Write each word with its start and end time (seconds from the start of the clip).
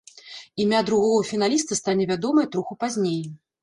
Імя 0.65 0.79
другога 0.87 1.21
фіналіста 1.33 1.79
стане 1.83 2.11
вядомае 2.15 2.47
троху 2.53 2.73
пазней. 2.87 3.21